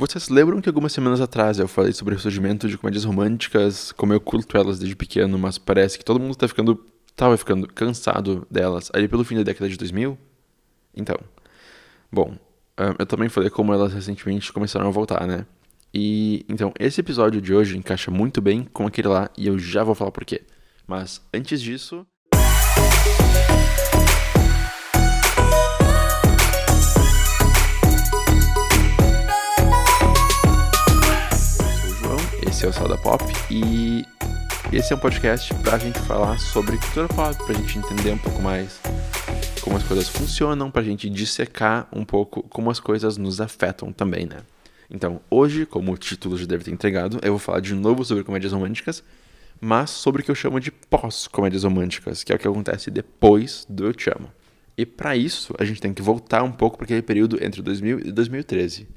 [0.00, 4.12] Vocês lembram que algumas semanas atrás eu falei sobre o surgimento de comédias românticas, como
[4.12, 6.86] eu curto elas desde pequeno, mas parece que todo mundo tá ficando,
[7.16, 10.16] tava ficando cansado delas ali pelo fim da década de 2000?
[10.94, 11.16] Então,
[12.12, 12.38] bom,
[12.96, 15.44] eu também falei como elas recentemente começaram a voltar, né?
[15.92, 19.82] E então, esse episódio de hoje encaixa muito bem com aquele lá e eu já
[19.82, 20.42] vou falar por quê.
[20.86, 22.06] Mas antes disso.
[32.58, 33.22] Esse é o Sal da Pop
[33.52, 34.04] e
[34.72, 38.42] esse é um podcast pra gente falar sobre cultura pop, pra gente entender um pouco
[38.42, 38.80] mais
[39.60, 44.26] como as coisas funcionam, pra gente dissecar um pouco como as coisas nos afetam também,
[44.26, 44.38] né?
[44.90, 48.24] Então, hoje, como o título já deve ter entregado, eu vou falar de novo sobre
[48.24, 49.04] comédias românticas,
[49.60, 53.64] mas sobre o que eu chamo de pós-comédias românticas, que é o que acontece depois
[53.68, 54.32] do Eu Te Amo.
[54.76, 58.00] E para isso, a gente tem que voltar um pouco para aquele período entre 2000
[58.00, 58.88] e 2013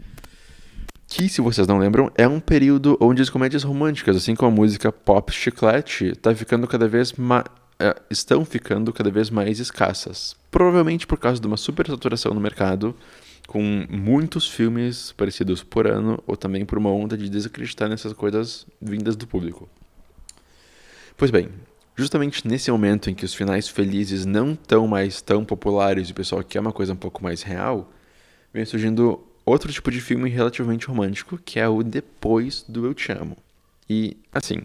[1.11, 4.55] que, se vocês não lembram, é um período onde as comédias românticas, assim como a
[4.55, 7.43] música pop chiclete, tá ficando cada vez ma
[7.77, 10.37] é, estão ficando cada vez mais escassas.
[10.49, 12.95] Provavelmente por causa de uma supersaturação no mercado,
[13.45, 18.65] com muitos filmes parecidos por ano, ou também por uma onda de desacreditar nessas coisas
[18.81, 19.67] vindas do público.
[21.17, 21.49] Pois bem,
[21.93, 26.15] justamente nesse momento em que os finais felizes não estão mais tão populares e o
[26.15, 27.91] pessoal quer uma coisa um pouco mais real,
[28.53, 33.11] vem surgindo outro tipo de filme relativamente romântico, que é o Depois do Eu Te
[33.11, 33.37] Amo.
[33.89, 34.61] E, assim,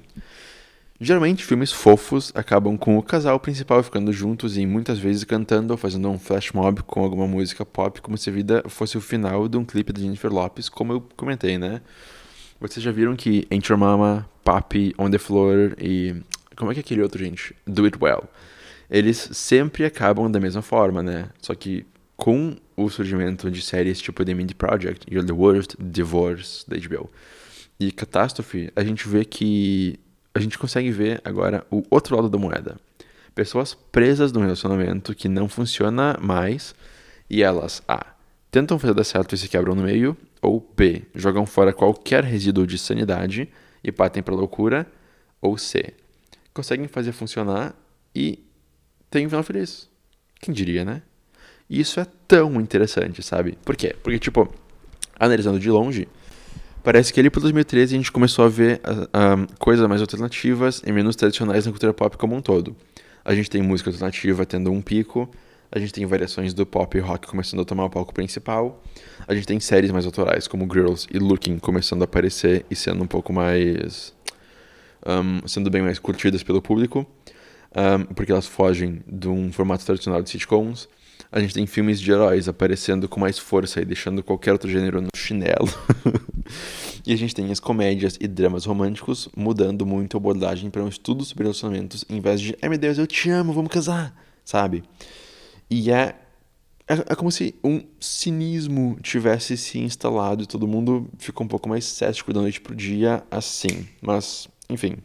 [1.00, 5.76] geralmente filmes fofos acabam com o casal principal ficando juntos e muitas vezes cantando ou
[5.76, 9.48] fazendo um flash mob com alguma música pop, como se a vida fosse o final
[9.48, 11.80] de um clipe de Jennifer Lopes, como eu comentei, né?
[12.60, 16.14] Vocês já viram que Ain't Your Mama, Papi, On The Floor e...
[16.56, 17.54] Como é que é aquele outro, gente?
[17.66, 18.24] Do It Well.
[18.88, 21.28] Eles sempre acabam da mesma forma, né?
[21.42, 21.84] Só que
[22.16, 27.10] com o surgimento de séries tipo The Mindy Project, You're the Worst, Divorce, da HBO,
[27.78, 30.00] e Catástrofe, a gente vê que
[30.34, 32.76] a gente consegue ver agora o outro lado da moeda.
[33.34, 36.74] Pessoas presas num relacionamento que não funciona mais
[37.28, 38.06] e elas A.
[38.50, 41.02] tentam fazer dar certo e se quebram no meio, ou B.
[41.14, 43.48] jogam fora qualquer resíduo de sanidade
[43.84, 44.86] e partem para loucura,
[45.40, 45.92] ou C.
[46.54, 47.74] conseguem fazer funcionar
[48.14, 48.42] e
[49.10, 49.90] têm um final feliz.
[50.40, 51.02] Quem diria, né?
[51.68, 53.58] E isso é tão interessante, sabe?
[53.64, 53.94] Por quê?
[54.02, 54.48] Porque, tipo,
[55.18, 56.08] analisando de longe,
[56.82, 60.92] parece que ali por 2013 a gente começou a ver uh, coisas mais alternativas e
[60.92, 62.76] menos tradicionais na cultura pop como um todo.
[63.24, 65.28] A gente tem música alternativa tendo um pico,
[65.72, 68.80] a gente tem variações do pop e rock começando a tomar o palco principal,
[69.26, 73.02] a gente tem séries mais autorais como Girls e Looking começando a aparecer e sendo
[73.02, 74.14] um pouco mais.
[75.04, 77.06] Um, sendo bem mais curtidas pelo público,
[77.76, 80.88] um, porque elas fogem de um formato tradicional de sitcoms
[81.30, 85.00] a gente tem filmes de heróis aparecendo com mais força e deixando qualquer outro gênero
[85.00, 85.68] no chinelo.
[87.06, 90.88] e a gente tem as comédias e dramas românticos mudando muito a abordagem para um
[90.88, 94.82] estudo sobre relacionamentos em vez de, ai meu Deus, eu te amo, vamos casar, sabe?
[95.68, 96.14] E é,
[96.88, 101.68] é, é como se um cinismo tivesse se instalado e todo mundo ficou um pouco
[101.68, 103.88] mais cético da noite pro dia assim.
[104.00, 104.96] Mas, enfim,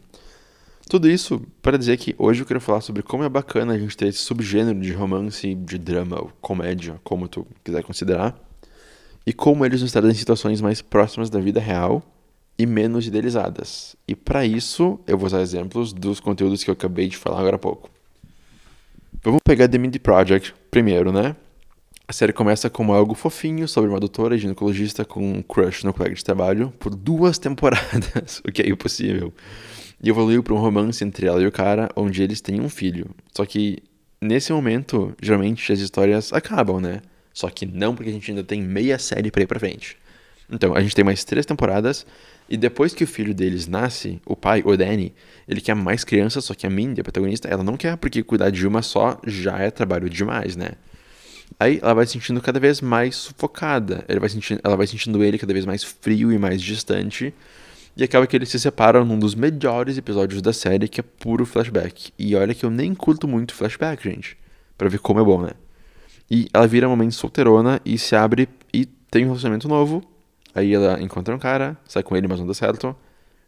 [0.92, 3.96] tudo isso para dizer que hoje eu quero falar sobre como é bacana a gente
[3.96, 8.38] ter esse subgênero de romance, de drama, ou comédia, como tu quiser considerar,
[9.26, 12.02] e como eles nos trazem situações mais próximas da vida real
[12.58, 13.96] e menos idealizadas.
[14.06, 17.56] E para isso, eu vou usar exemplos dos conteúdos que eu acabei de falar agora
[17.56, 17.88] há pouco.
[19.24, 21.34] Vamos pegar The Mindy Project primeiro, né?
[22.06, 26.14] A série começa como algo fofinho sobre uma doutora ginecologista com um crush no colega
[26.14, 29.32] de trabalho por duas temporadas, o que é impossível
[30.02, 33.10] e evoluiu para um romance entre ela e o cara, onde eles têm um filho.
[33.34, 33.78] Só que
[34.20, 37.00] nesse momento, geralmente as histórias acabam, né?
[37.32, 39.96] Só que não porque a gente ainda tem meia série para ir pra frente.
[40.50, 42.04] Então, a gente tem mais três temporadas,
[42.48, 45.14] e depois que o filho deles nasce, o pai, o Danny,
[45.48, 48.50] ele quer mais crianças, só que a Mindy, a protagonista, ela não quer, porque cuidar
[48.50, 50.72] de uma só já é trabalho demais, né?
[51.58, 55.22] Aí ela vai se sentindo cada vez mais sufocada, ela vai sentindo, ela vai sentindo
[55.22, 57.32] ele cada vez mais frio e mais distante,
[57.96, 61.44] e acaba que eles se separam num dos melhores episódios da série, que é puro
[61.44, 62.12] flashback.
[62.18, 64.36] E olha que eu nem curto muito flashback, gente.
[64.76, 65.50] para ver como é bom, né?
[66.30, 70.02] E ela vira uma mãe solteirona e se abre e tem um relacionamento novo.
[70.54, 72.96] Aí ela encontra um cara, sai com ele, mas não dá certo.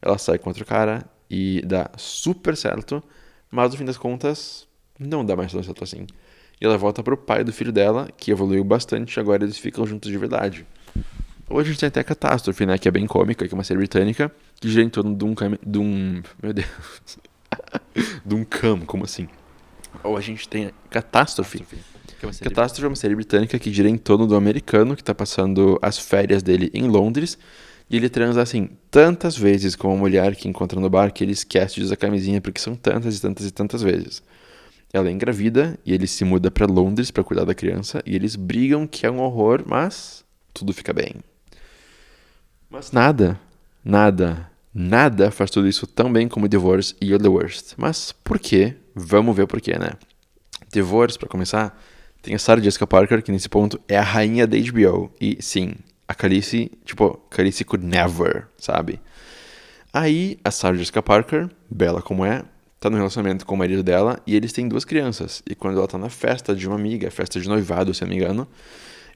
[0.02, 3.02] Ela sai com outro cara e dá super certo.
[3.50, 4.69] Mas no fim das contas,
[4.99, 6.06] não dá mais tão certo assim.
[6.61, 10.11] E ela volta pro pai do filho dela, que evoluiu bastante, agora eles ficam juntos
[10.11, 10.67] de verdade.
[11.49, 12.79] Hoje a gente tem até Catástrofe, né?
[12.79, 15.35] Que é bem cômica, que é uma série britânica, que gira em torno de um.
[15.64, 16.69] De um meu Deus.
[18.25, 19.29] de um cam, como assim?
[20.02, 21.64] Ou a gente tem Catástrofe.
[22.19, 25.14] Que é Catástrofe é uma série britânica que gira em torno do americano que está
[25.14, 27.38] passando as férias dele em Londres.
[27.90, 31.32] E ele transa assim tantas vezes com uma mulher que encontra no bar que ele
[31.32, 34.23] esquece de usar camisinha porque são tantas e tantas e tantas vezes.
[34.90, 38.37] Ela é engravida e ele se muda para Londres para cuidar da criança e eles
[38.37, 40.25] brigam que é um horror, mas
[40.55, 41.17] tudo fica bem.
[42.75, 43.38] Mas nada,
[43.85, 47.75] nada, nada faz tudo isso tão bem como Divorce e the Worst.
[47.76, 48.75] Mas por quê?
[48.97, 49.91] Vamos ver por quê, né?
[50.73, 51.81] Divorce, para começar,
[52.21, 55.09] tem a Sarah Jessica Parker, que nesse ponto é a rainha da HBO.
[55.21, 55.76] E sim,
[56.09, 59.00] a Calice, tipo, Calice could never, sabe?
[59.93, 62.43] Aí a Sarah Jessica Parker, bela como é,
[62.81, 65.44] tá no relacionamento com o marido dela e eles têm duas crianças.
[65.49, 68.17] E quando ela tá na festa de uma amiga, festa de noivado, se não me
[68.17, 68.49] engano,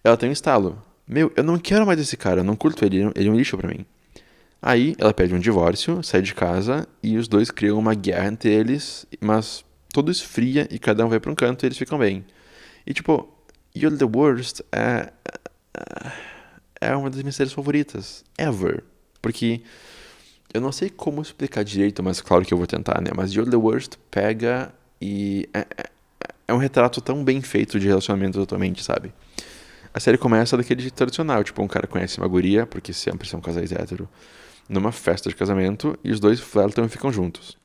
[0.04, 0.80] ela tem um estalo.
[1.08, 3.56] Meu, eu não quero mais esse cara, eu não curto ele, ele é um lixo
[3.56, 3.86] para mim.
[4.60, 8.50] Aí ela pede um divórcio, sai de casa e os dois criam uma guerra entre
[8.50, 12.24] eles, mas tudo esfria e cada um vai para um canto e eles ficam bem.
[12.86, 13.28] E tipo,
[13.74, 15.12] You're the Worst é
[16.80, 18.84] é uma das minhas séries favoritas, ever.
[19.20, 19.62] Porque
[20.52, 23.10] eu não sei como explicar direito, mas claro que eu vou tentar, né?
[23.14, 25.48] Mas You're the Worst pega e.
[25.52, 25.84] É, é,
[26.48, 29.12] é um retrato tão bem feito de relacionamento atualmente, sabe?
[29.92, 33.40] A série começa daquele jeito tradicional, tipo, um cara conhece uma guria, porque sempre são
[33.40, 34.08] casais hétero,
[34.68, 37.56] numa festa de casamento, e os dois flertam e ficam juntos.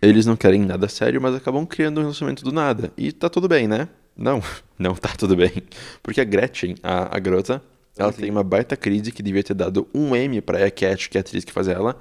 [0.00, 2.92] Eles não querem nada sério, mas acabam criando um relacionamento do nada.
[2.96, 3.88] E tá tudo bem, né?
[4.16, 4.40] Não,
[4.78, 5.62] não tá tudo bem.
[6.02, 7.62] Porque a Gretchen, a, a garota,
[7.96, 11.18] ela tem uma baita crise que devia ter dado um M pra a Cat, que
[11.18, 11.98] é a atriz que faz ela.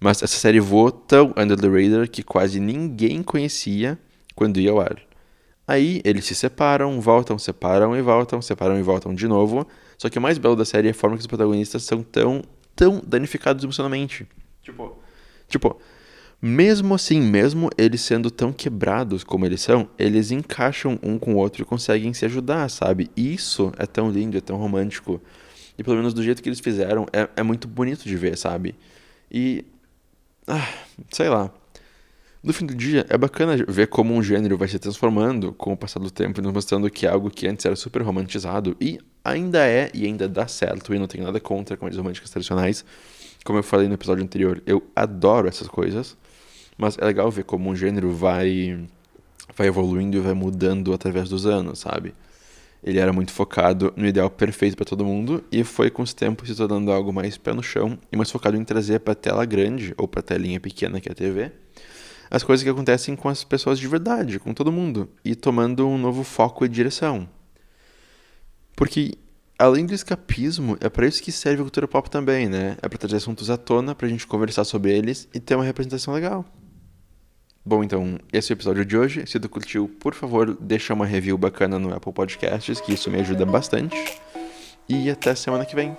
[0.00, 3.98] Mas essa série voou tão under the radar que quase ninguém conhecia
[4.34, 5.07] quando ia ao ar.
[5.68, 9.66] Aí eles se separam, voltam, separam e voltam, separam e voltam de novo.
[9.98, 12.42] Só que o mais belo da série é a forma que os protagonistas são tão,
[12.74, 14.26] tão danificados emocionalmente.
[14.62, 14.96] Tipo,
[15.46, 15.78] tipo,
[16.40, 21.36] mesmo assim, mesmo eles sendo tão quebrados como eles são, eles encaixam um com o
[21.36, 23.10] outro e conseguem se ajudar, sabe?
[23.14, 25.20] Isso é tão lindo, é tão romântico.
[25.76, 28.74] E pelo menos do jeito que eles fizeram, é, é muito bonito de ver, sabe?
[29.30, 29.66] E.
[30.46, 30.66] Ah,
[31.10, 31.52] sei lá.
[32.40, 35.76] No fim do dia, é bacana ver como um gênero vai se transformando com o
[35.76, 39.66] passar do tempo e nos mostrando que algo que antes era super romantizado e ainda
[39.66, 40.94] é e ainda dá certo.
[40.94, 42.84] E não tenho nada contra comédias românticas tradicionais.
[43.44, 46.16] Como eu falei no episódio anterior, eu adoro essas coisas.
[46.76, 48.86] Mas é legal ver como um gênero vai,
[49.56, 52.14] vai evoluindo e vai mudando através dos anos, sabe?
[52.84, 56.48] Ele era muito focado no ideal perfeito para todo mundo e foi com os tempos
[56.48, 59.92] se tornando algo mais pé no chão e mais focado em trazer para tela grande
[59.98, 61.50] ou para telinha pequena que é a TV
[62.30, 65.98] as coisas que acontecem com as pessoas de verdade, com todo mundo e tomando um
[65.98, 67.28] novo foco e direção.
[68.76, 69.14] Porque
[69.58, 72.76] além do escapismo, é para isso que serve a cultura pop também, né?
[72.80, 76.14] É para trazer assuntos à tona, pra gente conversar sobre eles e ter uma representação
[76.14, 76.44] legal.
[77.64, 79.26] Bom, então, esse é o episódio de hoje.
[79.26, 83.20] Se tu curtiu, por favor, deixa uma review bacana no Apple Podcasts, que isso me
[83.20, 83.96] ajuda bastante.
[84.88, 85.94] E até semana que vem.